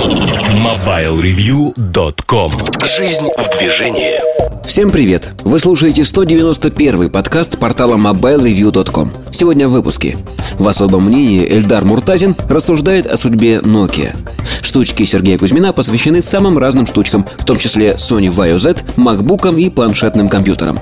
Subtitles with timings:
[0.00, 0.49] Yeah.
[0.70, 2.52] MobileReview.com
[2.96, 4.20] Жизнь в движении
[4.64, 5.32] Всем привет!
[5.42, 10.16] Вы слушаете 191 подкаст портала MobileReview.com Сегодня в выпуске
[10.60, 14.14] В особом мнении Эльдар Муртазин рассуждает о судьбе Nokia
[14.62, 19.68] Штучки Сергея Кузьмина посвящены самым разным штучкам, в том числе Sony Vaio Z, MacBook и
[19.68, 20.78] планшетным компьютерам.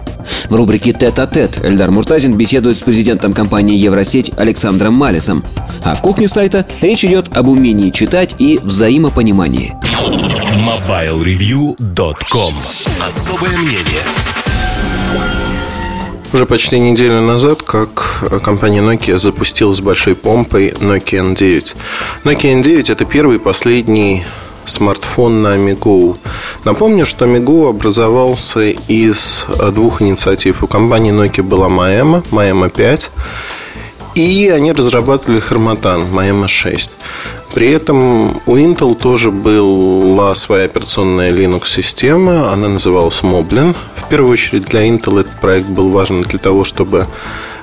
[0.51, 5.43] В рубрике «Тет-а-тет» Эльдар Муртазин беседует с президентом компании «Евросеть» Александром Малисом.
[5.85, 9.75] А в кухне сайта речь идет об умении читать и взаимопонимании.
[9.83, 12.53] MobileReview.com
[13.07, 14.03] Особое мнение
[16.33, 21.75] уже почти неделю назад, как компания Nokia запустила с большой помпой Nokia N9.
[22.25, 24.25] Nokia N9– это первый и последний
[24.67, 26.19] смартфон на Amigo.
[26.65, 30.63] Напомню, что Amigo образовался из двух инициатив.
[30.63, 33.11] У компании Nokia была Maema, Maema 5,
[34.15, 36.91] и они разрабатывали Harmatan, Maema 6.
[37.55, 43.75] При этом у Intel тоже была своя операционная Linux-система, она называлась Moblin.
[43.97, 47.07] В первую очередь для Intel этот проект был важен для того, чтобы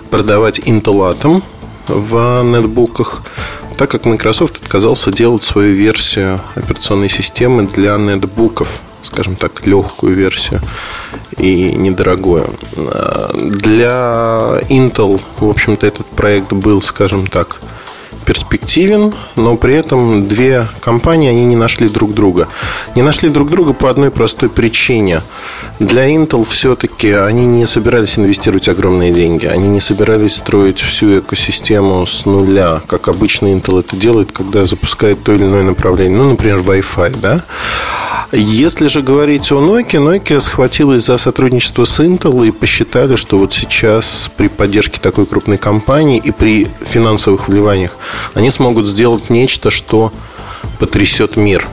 [0.09, 1.41] продавать Intel Atom
[1.87, 3.23] в нетбуках,
[3.77, 10.61] так как Microsoft отказался делать свою версию операционной системы для нетбуков, скажем так, легкую версию
[11.37, 12.55] и недорогую.
[13.33, 17.61] Для Intel, в общем-то, этот проект был, скажем так,
[18.25, 22.47] перспективен, но при этом две компании они не нашли друг друга.
[22.95, 25.21] Не нашли друг друга по одной простой причине.
[25.79, 29.45] Для Intel все-таки они не собирались инвестировать огромные деньги.
[29.45, 35.23] Они не собирались строить всю экосистему с нуля, как обычно Intel это делает, когда запускает
[35.23, 36.17] то или иное направление.
[36.17, 37.43] Ну, например, Wi-Fi, да?
[38.31, 43.53] Если же говорить о Nokia, Nokia схватилась за сотрудничество с Intel и посчитали, что вот
[43.53, 47.97] сейчас при поддержке такой крупной компании и при финансовых вливаниях
[48.33, 50.11] они смогут сделать нечто, что
[50.79, 51.67] потрясет мир.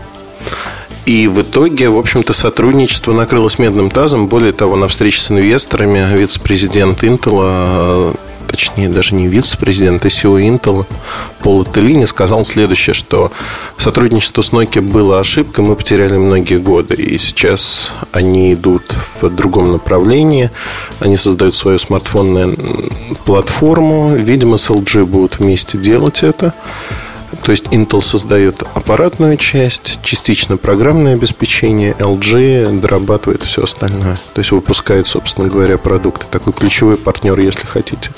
[1.05, 4.29] И в итоге, в общем-то, сотрудничество накрылось медным тазом.
[4.29, 8.17] Более того, на встрече с инвесторами вице-президент Intel
[8.53, 10.87] точнее даже не вице-президент, а CEO Intel
[11.41, 13.33] Пол Теллини сказал следующее, что
[13.77, 18.85] сотрудничество с Nokia было ошибкой, мы потеряли многие годы, и сейчас они идут
[19.21, 20.51] в другом направлении,
[21.01, 22.57] они создают свою смартфонную
[23.25, 26.55] платформу, видимо, с LG будут вместе делать это,
[27.43, 34.17] то есть Intel создает аппаратную часть, частично программное обеспечение, LG дорабатывает все остальное.
[34.35, 36.27] То есть выпускает, собственно говоря, продукты.
[36.31, 38.11] Такой ключевой партнер, если хотите.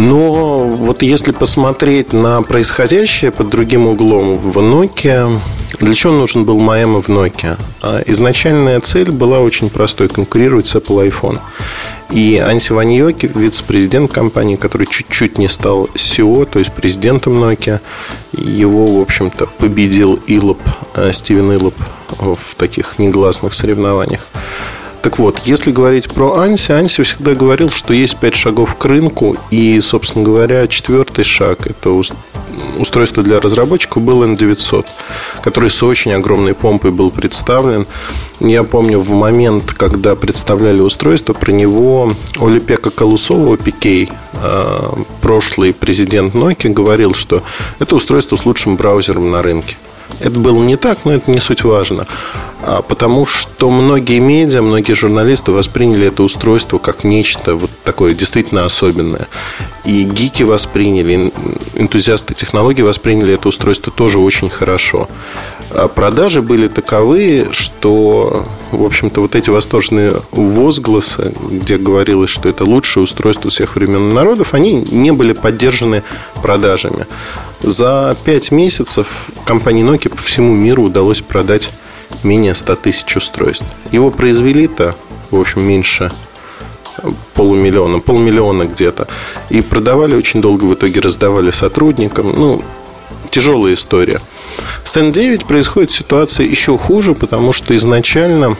[0.00, 5.38] Но вот если посмотреть на происходящее под другим углом в Nokia,
[5.78, 7.58] для чего нужен был Маэма в Nokia?
[7.82, 11.38] А изначальная цель была очень простой– конкурировать с Apple iPhone.
[12.10, 17.80] И Анси Ваньоки, вице-президент компании, который чуть-чуть не стал CEO, то есть президентом Nokia,
[18.32, 20.62] его, в общем-то, победил Илоп,
[20.94, 21.74] э, Стивен Илоп
[22.16, 24.26] в таких негласных соревнованиях.
[25.02, 29.36] Так вот, если говорить про Анси, Анси всегда говорил, что есть пять шагов к рынку,
[29.50, 31.90] и, собственно говоря, четвертый шаг– это
[32.78, 34.84] устройство для разработчиков был N900,
[35.42, 37.86] который с очень огромной помпой был представлен.
[38.40, 46.34] Я помню, в момент, когда представляли устройство, про него Олипека Калусова, PK, э, прошлый президент
[46.34, 47.42] Nokia, говорил, что
[47.78, 49.76] это устройство с лучшим браузером на рынке.
[50.18, 52.06] Это было не так, но это не суть важно.
[52.62, 58.64] А, потому что многие медиа, многие журналисты восприняли это устройство как нечто вот такое действительно
[58.64, 59.28] особенное.
[59.84, 61.32] И гики восприняли,
[61.74, 65.08] энтузиасты технологий восприняли это устройство тоже очень хорошо.
[65.70, 72.64] А продажи были таковы, что, в общем-то, вот эти восторженные возгласы, где говорилось, что это
[72.64, 76.02] лучшее устройство всех времен и народов, они не были поддержаны
[76.42, 77.06] продажами.
[77.62, 81.72] За пять месяцев компании Nokia по всему миру удалось продать
[82.22, 83.66] менее 100 тысяч устройств.
[83.92, 84.94] Его произвели-то,
[85.30, 86.10] в общем, меньше
[87.34, 89.08] полумиллиона, полмиллиона где-то.
[89.48, 92.32] И продавали очень долго, в итоге раздавали сотрудникам.
[92.36, 92.62] Ну,
[93.30, 94.20] тяжелая история.
[94.84, 98.56] С N9 происходит ситуация еще хуже, потому что изначально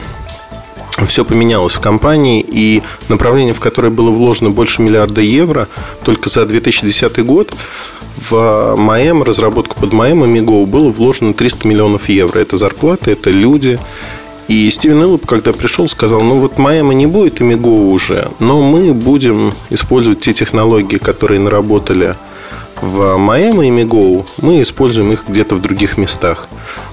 [1.05, 5.67] все поменялось в компании, и направление, в которое было вложено больше миллиарда евро
[6.03, 7.53] только за 2010 год,
[8.17, 12.39] в МАЭМ, разработку под МАЭМ и МИГО было вложено 300 миллионов евро.
[12.39, 13.79] Это зарплаты, это люди.
[14.47, 18.61] И Стивен Эллоп, когда пришел, сказал, ну вот Майами не будет и Миго уже, но
[18.61, 22.15] мы будем использовать те технологии, которые наработали
[22.81, 26.47] в Майами и Мигоу, мы используем их где-то в других местах.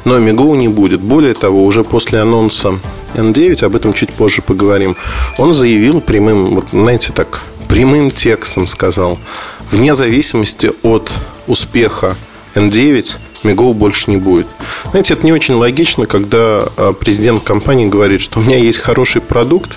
[0.04, 1.00] Но Мигоу не будет.
[1.00, 2.78] Более того, уже после анонса
[3.14, 4.96] N9, об этом чуть позже поговорим,
[5.38, 9.18] он заявил прямым, вот знаете, так, прямым текстом сказал,
[9.70, 11.10] вне зависимости от
[11.46, 12.16] успеха
[12.54, 14.46] N9, Мегоу больше не будет.
[14.90, 19.20] Знаете, это не очень логично, когда а, президент компании говорит, что у меня есть хороший
[19.22, 19.70] продукт,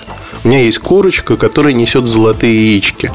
[0.43, 3.11] у меня есть курочка, которая несет золотые яички.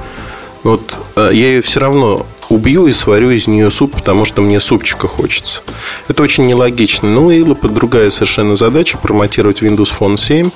[0.63, 4.61] Вот а, я ее все равно убью и сварю из нее суп, потому что мне
[4.61, 5.63] супчика хочется.
[6.09, 7.09] Это очень нелогично.
[7.09, 10.51] Ну, и другая совершенно задача промотировать Windows Phone 7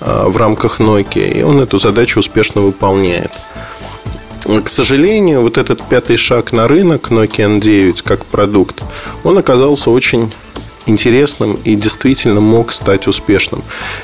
[0.00, 3.32] а, в рамках Nokia, и он эту задачу успешно выполняет.
[4.44, 8.82] К сожалению, вот этот пятый шаг на рынок Nokia N9 как продукт,
[9.22, 10.30] он оказался очень
[10.86, 13.62] интересным и действительно мог стать успешным.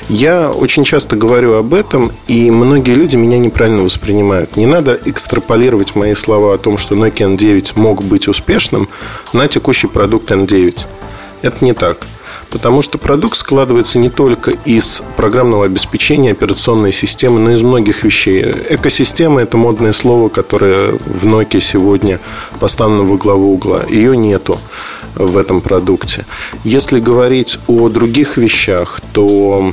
[0.08, 4.56] Я очень часто говорю об этом, и многие люди меня неправильно воспринимают.
[4.56, 8.88] Не надо экстраполировать мои слова о том, что Nokia N9 мог быть успешным
[9.32, 10.86] на текущий продукт N9.
[11.42, 12.06] Это не так.
[12.50, 18.02] Потому что продукт складывается не только из программного обеспечения, операционной системы, но и из многих
[18.02, 18.44] вещей.
[18.68, 22.18] Экосистема– это модное слово, которое в Nokia сегодня
[22.58, 23.84] поставлено во главу угла.
[23.88, 24.58] Ее нету
[25.14, 26.24] в этом продукте.
[26.64, 29.72] Если говорить о других вещах, то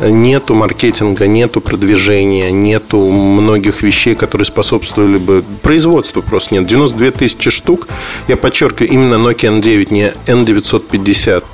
[0.00, 6.66] нету маркетинга, нету продвижения, нету многих вещей, которые способствовали бы производству просто нет.
[6.66, 7.88] 92 тысячи штук,
[8.28, 11.44] я подчеркиваю, именно Nokia N9, не N950.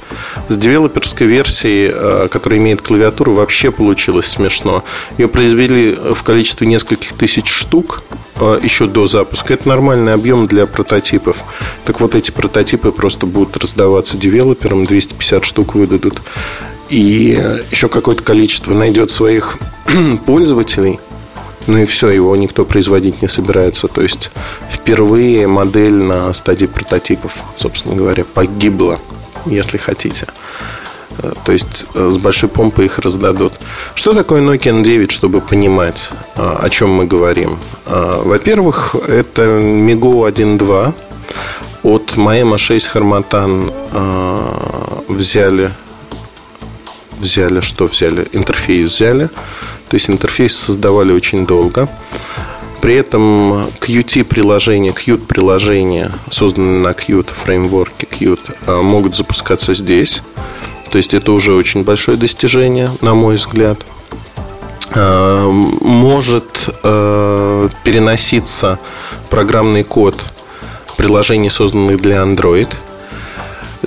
[0.49, 4.83] С девелоперской версии, э, которая имеет клавиатуру, вообще получилось смешно.
[5.19, 8.03] Ее произвели в количестве нескольких тысяч штук
[8.37, 9.55] э, еще до запуска.
[9.55, 11.45] Это нормальный объем для прототипов.
[11.85, 16.23] Так вот, эти прототипы просто будут раздаваться девелоперам, 250 штук выдадут
[16.89, 17.39] и
[17.71, 19.59] еще какое-то количество найдет своих
[20.27, 20.99] пользователей,
[21.67, 23.89] ну и все, его никто производить не собирается.
[23.89, 24.31] То есть
[24.71, 28.99] впервые модель на стадии прототипов, собственно говоря, погибла,
[29.51, 30.27] если хотите.
[31.19, 33.53] Э, то есть э, с большой помпой их раздадут.
[33.95, 37.59] Что такое Nokia N9, чтобы понимать, э, о чем мы говорим?
[37.87, 40.93] Во-первых, это Migo 1.2.
[41.85, 43.73] От Maema 6 Harmatan
[45.09, 45.71] взяли
[47.19, 48.27] взяли, что взяли?
[48.33, 49.29] Интерфейс взяли.
[49.89, 51.89] То есть интерфейс создавали очень долго.
[52.81, 60.23] При этом Qt приложения, Qt приложения, созданные на Qt фреймворке Qt, а, могут запускаться здесь.
[60.91, 63.85] То есть это уже очень большое достижение, на мой взгляд.
[64.95, 68.79] А, может а, переноситься
[69.29, 70.25] программный код
[70.97, 72.69] приложений, созданных для Android–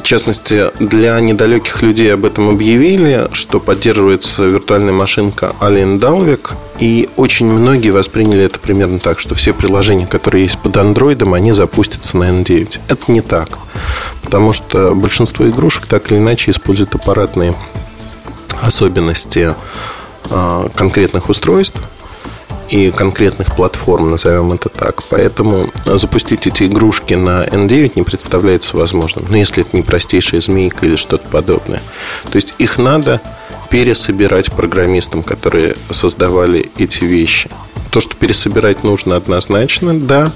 [0.02, 7.10] в частности, для недалеких людей об этом объявили, что поддерживается виртуальная машинка Alien Dalvik, и
[7.16, 12.18] очень многие восприняли это примерно так, что все приложения, которые есть под андроидом, они запустятся
[12.18, 12.80] на N9.
[12.88, 13.60] Это не так,
[14.24, 17.54] потому что большинство игрушек так или иначе используют аппаратные
[18.62, 19.56] особенности
[20.30, 21.78] а, конкретных устройств,
[22.72, 25.04] и конкретных платформ, назовем это так.
[25.10, 29.26] Поэтому запустить эти игрушки на N9 не представляется возможным.
[29.26, 31.82] Но ну, если это не простейшая змейка или что-то подобное.
[32.32, 33.22] То есть их надо
[33.70, 37.50] пересобирать программистам, которые создавали эти вещи.
[37.92, 40.32] То, что пересобирать нужно однозначно, да.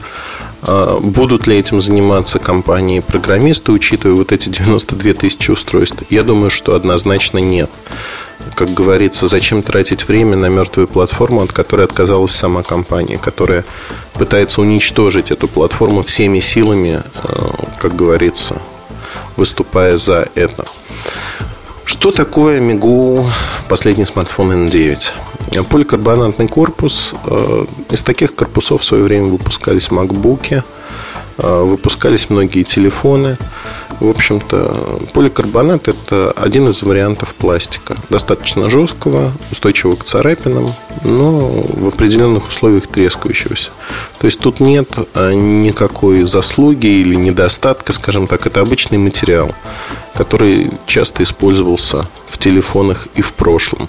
[0.68, 6.04] А, будут ли этим заниматься компании-программисты, учитывая вот эти 92 тысячи устройств?
[6.10, 7.70] Я думаю, что однозначно нет
[8.54, 13.66] как говорится, зачем тратить время на мертвую платформу, от которой отказалась сама компания, которая
[14.14, 18.62] пытается уничтожить эту платформу всеми силами, э, как говорится,
[19.36, 20.66] выступая за это.
[21.86, 23.26] Что такое Мигу
[23.68, 25.14] последний смартфон N9?
[25.70, 27.14] Поликарбонатный корпус.
[27.26, 30.64] Э, из таких корпусов в свое время выпускались MacBook,
[31.38, 33.38] э, выпускались многие телефоны.
[34.00, 37.96] В общем-то, поликарбонат– это один из вариантов пластика.
[38.10, 40.74] Достаточно жесткого, устойчивого к царапинам,
[41.04, 43.72] но в определенных условиях трескающегося.
[44.20, 48.46] То есть тут нет никакой заслуги или недостатка, скажем так.
[48.46, 49.56] Это обычный материал,
[50.16, 53.88] который часто использовался в телефонах и в прошлом.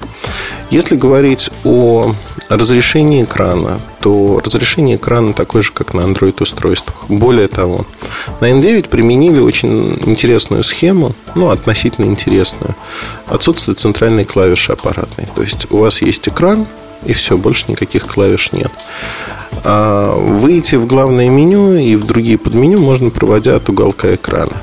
[0.71, 2.15] Если говорить о
[2.49, 7.07] разрешении экрана, то разрешение экрана такое же, как на Android-устройствах.
[7.09, 7.87] Более того,
[8.41, 12.75] на N9 применили очень интересную схему, ну, относительно интересную.
[13.27, 15.27] Отсутствие центральной клавиши аппаратной.
[15.35, 16.67] То есть у вас есть экран,
[17.05, 18.73] и все, больше никаких клавиш нет.
[19.65, 24.63] А выйти в главное меню и в другие подменю можно, проводя от уголка экрана.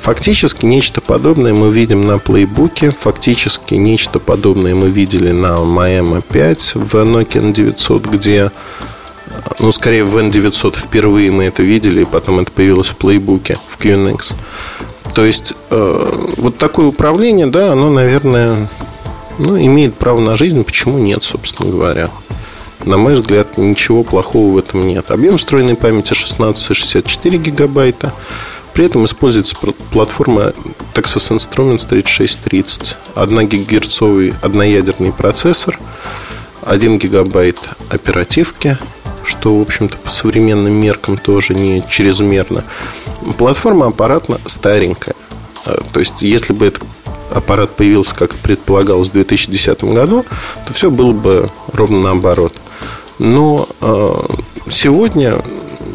[0.00, 6.74] Фактически нечто подобное мы видим на плейбуке, фактически нечто подобное мы видели на Maema 5
[6.74, 8.50] в Nokia 900, где
[9.58, 13.78] ну, скорее в N900 впервые мы это видели, и потом это появилось в плейбуке, в
[13.78, 14.34] QNX.
[15.14, 18.68] То есть, э, вот такое управление, да, оно, наверное,
[19.38, 20.62] ну, имеет право на жизнь.
[20.64, 22.10] Почему нет, собственно говоря?
[22.84, 25.10] На мой взгляд, ничего плохого в этом нет.
[25.10, 28.12] Объем встроенной памяти 16 и 64 гигабайта.
[28.74, 29.56] При этом используется
[29.92, 30.52] платформа
[30.94, 32.96] Texas Instruments 3630.
[33.14, 35.78] 1 гигагерцовый одноядерный процессор,
[36.62, 37.56] 1 гигабайт
[37.88, 38.76] оперативки,
[39.24, 42.64] что, в общем-то, по современным меркам тоже не чрезмерно.
[43.38, 45.14] Платформа аппаратно старенькая.
[45.66, 46.82] Э, то есть, если бы этот
[47.30, 50.24] аппарат появился, как предполагалось, в 2010 году,
[50.66, 52.54] то все было бы ровно наоборот.
[53.18, 54.14] Но э,
[54.68, 55.40] сегодня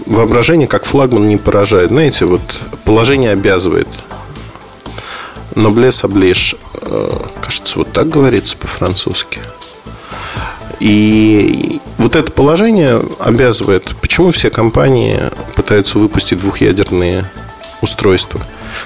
[0.09, 1.89] воображение как флагман не поражает.
[1.89, 2.41] Знаете, вот
[2.83, 3.87] положение обязывает.
[5.55, 9.39] Ноблес оближ, э, кажется, вот так говорится по-французски.
[10.79, 13.95] И вот это положение обязывает.
[14.01, 15.19] Почему все компании
[15.55, 17.29] пытаются выпустить двухъядерные
[17.81, 18.41] устройства?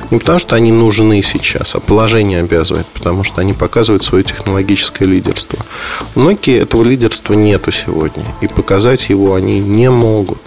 [0.09, 5.07] Не потому, что они нужны сейчас, а положение обязывает, потому что они показывают свое технологическое
[5.07, 5.59] лидерство.
[6.15, 10.39] У Nokia этого лидерства нету сегодня, и показать его они не могут.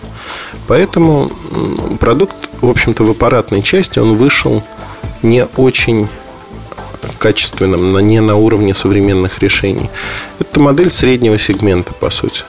[0.68, 1.30] Поэтому
[2.00, 4.62] продукт, в общем-то, в аппаратной части он вышел
[5.23, 6.08] не очень
[7.18, 9.88] качественным, не на уровне современных решений.
[10.38, 12.44] Это модель среднего сегмента, по сути.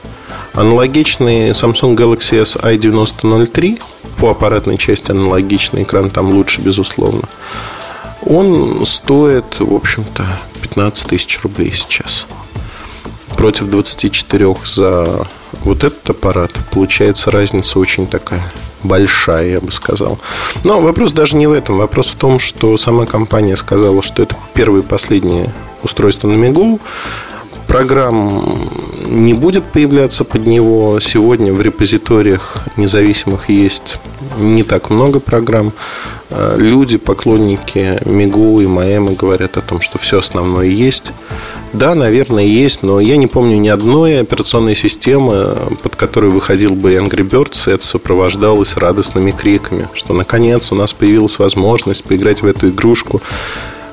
[0.53, 3.79] Аналогичный Samsung Galaxy S i9003
[4.17, 7.23] по аппаратной части аналогичный экран там лучше, безусловно.
[8.25, 10.25] Он стоит, в общем-то,
[10.61, 12.25] 15 тысяч рублей сейчас.
[13.35, 15.27] Против 24 за
[15.67, 18.41] вот этот аппарат, получается разница очень такая
[18.83, 20.17] большая, я бы сказал.
[20.63, 21.77] Но вопрос даже не в этом.
[21.77, 26.79] Вопрос в том, что сама компания сказала, что это первое и последнее устройство на Мигу.
[27.67, 28.69] Программ
[29.07, 31.01] не будет появляться под него.
[31.01, 33.99] Сегодня в репозиториях независимых есть
[34.37, 35.73] не так много программ.
[36.29, 41.11] Э, люди, поклонники Мигу и Маэма говорят о том, что все основное есть.
[41.73, 46.93] Да, наверное, есть, но я не помню ни одной операционной системы, под которой выходил бы
[46.95, 52.45] Angry Birds, и это сопровождалось радостными криками, что наконец у нас появилась возможность поиграть в
[52.47, 53.21] эту игрушку.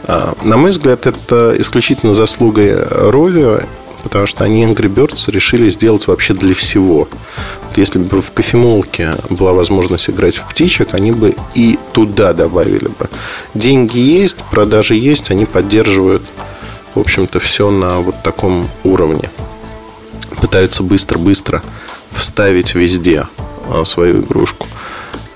[0.05, 3.61] А, на мой взгляд, это исключительно заслуга Ровио,
[4.05, 7.09] потому что они Angry Birds решили сделать вообще для всего.
[7.75, 13.09] Если бы в кофемолке была возможность играть в птичек, они бы и туда добавили бы.
[13.55, 16.23] Деньги есть, продажи есть, они поддерживают
[16.95, 19.31] в общем-то, все на вот таком уровне.
[20.41, 21.63] Пытаются быстро-быстро
[22.11, 23.27] вставить везде
[23.69, 24.67] а, свою игрушку.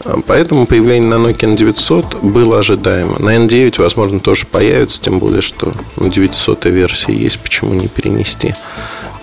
[0.05, 3.19] А, поэтому появление на Nokia N900 было ожидаемо.
[3.19, 8.55] На N9, возможно, тоже появится, тем более, что 900 версия есть, почему не перенести.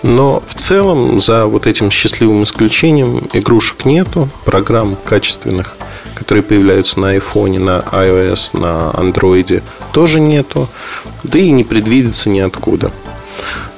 [0.02, 5.76] Но в целом, за вот этим счастливым исключением, игрушек нету, программ качественных
[6.16, 10.68] которые появляются на iPhone, на iOS, на Android, тоже нету.
[11.22, 12.90] Да и не предвидится ниоткуда.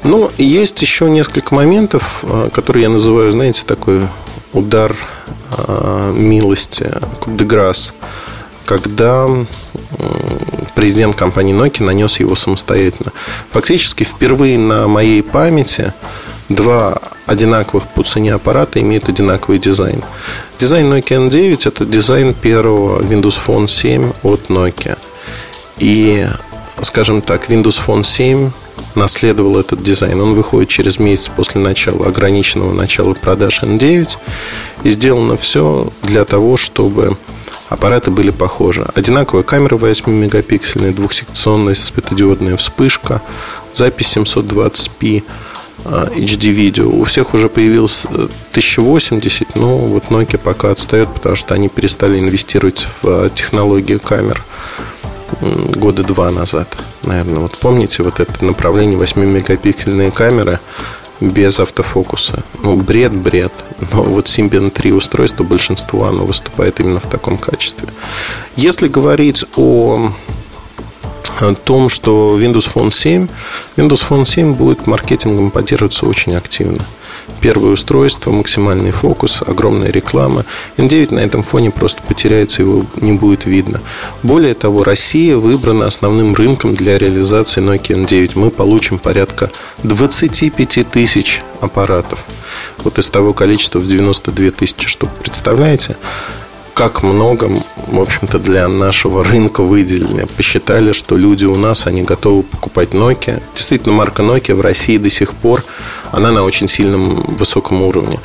[0.04, 4.00] Но есть еще несколько моментов, э, которые я называю, знаете, такой
[4.52, 4.94] удар
[5.56, 6.90] э, милости,
[7.26, 7.92] grâce,
[8.64, 9.26] когда
[10.74, 13.12] президент компании Nokia нанес его самостоятельно.
[13.50, 15.92] Фактически впервые на моей памяти
[16.48, 20.02] два одинаковых по цене аппарата имеют одинаковый дизайн.
[20.58, 24.98] Дизайн Nokia N9 это дизайн первого Windows Phone 7 от Nokia.
[25.78, 26.26] И,
[26.82, 28.50] скажем так, Windows Phone 7
[28.94, 30.20] наследовал этот дизайн.
[30.20, 34.08] Он выходит через месяц после начала ограниченного начала продаж N9.
[34.84, 37.16] И сделано все для того, чтобы
[37.68, 38.86] аппараты были похожи.
[38.94, 43.20] Одинаковая камера 8-мегапиксельная, двухсекционная светодиодная вспышка,
[43.74, 45.22] запись 720p,
[45.84, 46.88] HD-видео.
[46.88, 52.80] У всех уже появилось 1080, но вот Nokia пока отстает, потому что они перестали инвестировать
[52.80, 54.42] в а, технологию камер
[55.40, 57.40] года два назад, наверное.
[57.40, 60.58] Вот помните вот это направление 8-мегапиксельные камеры
[61.20, 62.42] без автофокуса.
[62.62, 63.52] Ну, бред, бред.
[63.92, 67.88] Но вот Symbian 3 устройство, большинство, оно выступает именно в таком качестве.
[68.56, 70.12] Если говорить о
[71.42, 73.28] о том, что Windows Phone 7,
[73.76, 76.84] Windows Phone 7 будет маркетингом поддерживаться очень активно.
[77.40, 80.44] Первое устройство, максимальный фокус, огромная реклама.
[80.76, 83.80] N9 на этом фоне просто потеряется, его не будет видно.
[84.22, 88.32] Более того, Россия выбрана основным рынком для реализации Nokia N9.
[88.34, 89.50] Мы получим порядка
[89.84, 92.24] 25 тысяч аппаратов.
[92.78, 95.10] Вот из того количества в 92 тысячи штук.
[95.20, 95.96] Представляете?
[96.78, 97.50] Как много,
[97.88, 100.28] в общем-то, для нашего рынка выделили.
[100.36, 103.42] Посчитали, что люди у нас, они готовы покупать Nokia.
[103.52, 105.64] Действительно, марка Nokia в России до сих пор,
[106.12, 108.20] она на очень сильном высоком уровне.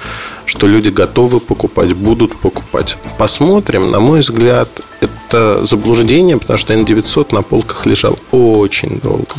[0.45, 2.95] Что люди готовы покупать, будут покупать.
[3.17, 3.89] Посмотрим.
[3.89, 4.69] На мой взгляд,
[5.01, 9.33] это заблуждение, потому что N900 на полках лежал очень долго.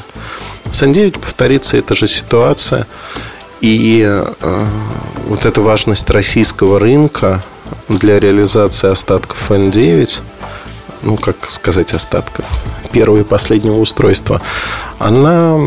[0.73, 2.89] С N9 повторится эта же ситуация.
[3.61, 4.65] И э,
[5.29, 7.45] вот эта важность российского рынка
[7.89, 10.21] для реализации остатков N9
[11.05, 12.47] ну, как сказать, остатков
[12.91, 14.41] первого и последнего устройства,
[14.99, 15.59] она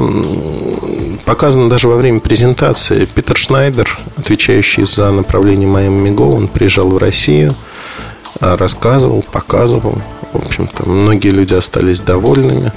[1.25, 3.05] показана даже во время презентации.
[3.05, 7.55] Питер Шнайдер, отвечающий за направление Miami Go, он приезжал в Россию,
[8.39, 10.01] а, рассказывал, показывал.
[10.33, 12.71] В общем-то, многие люди остались довольными.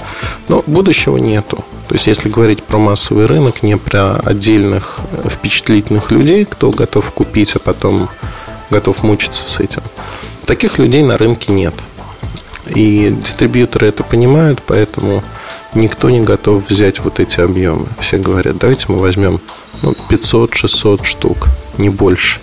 [0.47, 1.65] Но будущего нету.
[1.87, 4.99] То есть, если говорить про массовый рынок, не про отдельных
[5.29, 8.09] впечатлительных людей, кто готов купить, а потом
[8.71, 9.83] готов мучиться с этим.
[10.45, 11.75] Таких людей на рынке нет.
[12.73, 15.23] И дистрибьюторы это понимают, поэтому
[15.73, 17.85] никто не готов взять вот эти объемы.
[17.99, 19.39] Все говорят, давайте мы возьмем
[19.81, 21.47] ну, 500-600 штук,
[21.77, 22.39] не больше.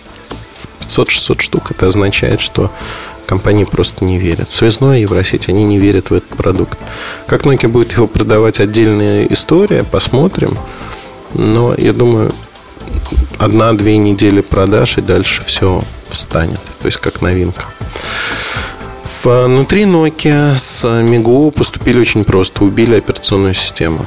[0.80, 2.70] 500-600 штук это означает, что
[3.26, 4.50] компании просто не верят.
[4.50, 6.78] Связной Евросеть, они не верят в этот продукт.
[7.26, 10.56] Как Nokia будет его продавать, отдельная история, посмотрим.
[11.34, 12.32] Но я думаю,
[13.38, 16.60] одна-две недели продаж, и дальше все встанет.
[16.80, 17.64] То есть, как новинка.
[19.24, 22.64] Внутри Nokia с MIGO поступили очень просто.
[22.64, 24.06] Убили операционную систему.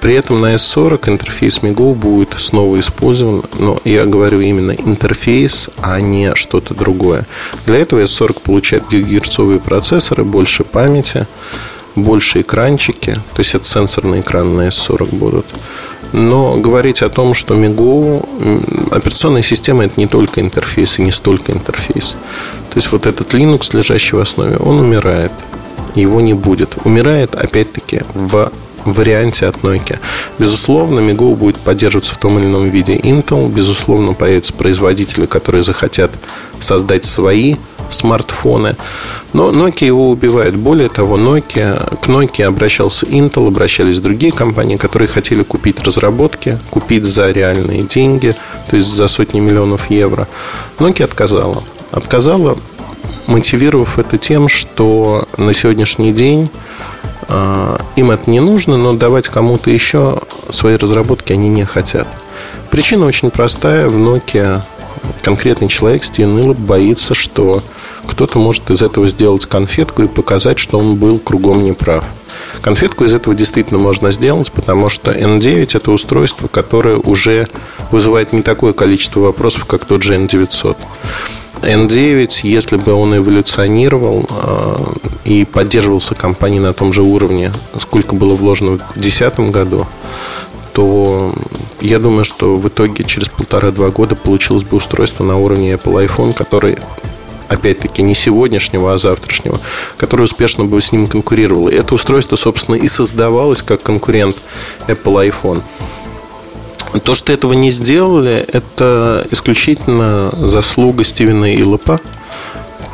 [0.00, 6.00] При этом на S40 интерфейс MIGO будет снова использован, но я говорю именно интерфейс, а
[6.00, 7.26] не что-то другое.
[7.66, 11.26] Для этого S40 получает гигагерцовые процессоры, больше памяти,
[11.96, 15.46] больше экранчики, то есть это сенсорные экраны на S40 будут.
[16.12, 21.52] Но говорить о том, что MIGO, операционная система это не только интерфейс и не столько
[21.52, 22.16] интерфейс.
[22.70, 25.32] То есть вот этот Linux, лежащий в основе, он умирает.
[25.94, 26.76] Его не будет.
[26.84, 28.52] Умирает, опять-таки, в
[28.84, 29.98] варианте от Nokia.
[30.38, 33.52] Безусловно, MiGo будет поддерживаться в том или ином виде Intel.
[33.52, 36.10] Безусловно, появятся производители, которые захотят
[36.58, 37.56] создать свои
[37.90, 38.76] смартфоны.
[39.32, 40.56] Но Nokia его убивает.
[40.56, 47.04] Более того, Nokia, к Nokia обращался Intel, обращались другие компании, которые хотели купить разработки, купить
[47.04, 48.34] за реальные деньги,
[48.68, 50.26] то есть за сотни миллионов евро.
[50.78, 51.62] Nokia отказала.
[51.90, 52.56] Отказала,
[53.26, 56.50] мотивировав это тем, что на сегодняшний день
[57.28, 62.08] а, им это не нужно, но давать кому-то еще свои разработки они не хотят.
[62.70, 63.88] Причина очень простая.
[63.88, 64.62] В Nokia
[65.22, 67.62] конкретный человек, Стивен боится, что
[68.06, 72.04] кто-то может из этого сделать конфетку и показать, что он был кругом неправ.
[72.62, 77.48] Конфетку из этого действительно можно сделать, потому что N9 это устройство, которое уже
[77.90, 80.76] вызывает не такое количество вопросов, как тот же N900.
[81.62, 84.76] N9, если бы он эволюционировал э,
[85.24, 89.86] и поддерживался компанией на том же уровне, сколько было вложено в 2010 году,
[90.72, 91.34] то
[91.80, 96.32] я думаю, что в итоге через полтора-два года получилось бы устройство на уровне Apple iPhone,
[96.32, 96.76] который
[97.48, 99.60] опять-таки, не сегодняшнего, а завтрашнего,
[99.96, 101.68] который успешно бы с ним конкурировал.
[101.68, 104.36] И это устройство, собственно, и создавалось как конкурент
[104.86, 105.62] Apple iPhone.
[107.04, 112.00] То, что этого не сделали, это исключительно заслуга Стивена Иллопа,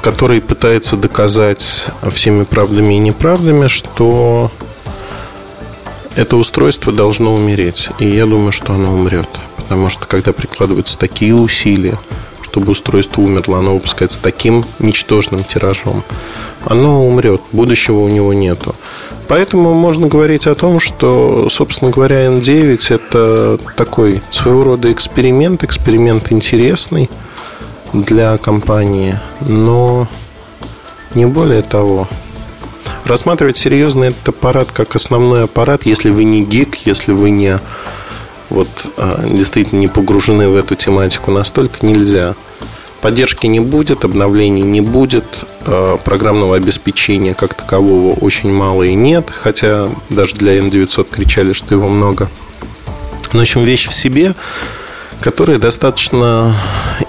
[0.02, 4.50] который пытается доказать всеми правдами и неправдами, что
[6.16, 7.90] это устройство должно умереть.
[7.98, 9.28] И я думаю, что оно умрет.
[9.56, 11.98] Потому что когда прикладываются такие усилия,
[12.42, 16.02] чтобы устройство умерло, оно выпускается таким ничтожным тиражом,
[16.64, 17.42] оно умрет.
[17.52, 18.74] Будущего у него нету.
[19.28, 26.32] Поэтому можно говорить о том, что, собственно говоря, N9 это такой своего рода эксперимент, эксперимент
[26.32, 27.10] интересный
[27.92, 30.08] для компании, но
[31.14, 32.08] не более того.
[33.06, 37.56] Рассматривать серьезно этот аппарат как основной аппарат, если вы не гик, если вы не
[38.50, 42.34] вот а, действительно не погружены в эту тематику настолько, нельзя.
[43.00, 45.24] Поддержки не будет, обновлений не будет,
[45.66, 51.74] э, программного обеспечения как такового очень мало и нет, хотя даже для N900 кричали, что
[51.76, 52.28] его много.
[53.32, 54.34] Но, в общем, вещь в себе,
[55.20, 56.56] которая достаточно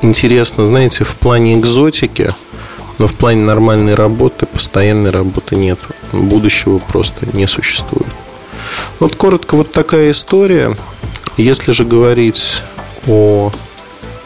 [0.03, 2.35] интересна, знаете, в плане экзотики,
[2.97, 5.79] но в плане нормальной работы, постоянной работы нет.
[6.11, 8.07] Будущего просто не существует.
[8.99, 10.75] Вот коротко вот такая история.
[11.37, 12.63] Если же говорить
[13.07, 13.51] о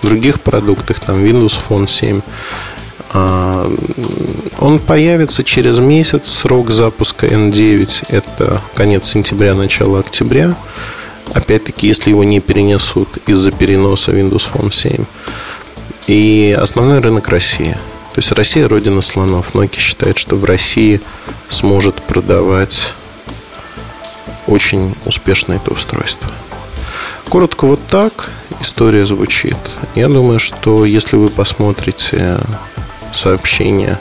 [0.02, 2.22] других продуктах, там Windows Phone 7,
[3.14, 3.70] а,
[4.60, 6.30] он появится через месяц.
[6.30, 10.56] Срок запуска N9 это конец сентября, начало октября.
[11.34, 15.06] Опять-таки, если его не перенесут из-за переноса Windows Phone 7.
[16.08, 17.78] И основной рынок Россия.
[18.14, 19.56] То есть Россия родина слонов.
[19.56, 21.00] Nokia считает, что в России
[21.48, 22.94] сможет продавать
[24.48, 26.30] очень успешно это устройство.
[27.30, 29.56] Коротко вот так история звучит.
[29.96, 32.38] Я думаю, что если вы посмотрите
[33.14, 33.98] сообщения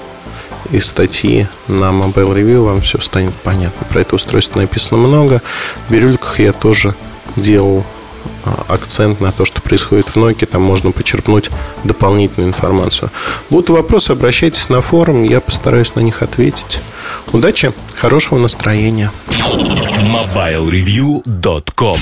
[0.72, 3.86] и статьи на Mobile Review, вам все станет понятно.
[3.88, 5.40] Про это устройство написано много.
[5.86, 6.94] В бирюльках я тоже
[7.36, 7.84] делал
[8.68, 11.50] акцент на то, что происходит в Nokia, там можно почерпнуть
[11.84, 13.10] дополнительную информацию.
[13.50, 16.80] Будут вопросы, обращайтесь на форум, я постараюсь на них ответить.
[17.32, 19.10] Удачи, хорошего настроения.
[19.28, 21.98] MobileReview.com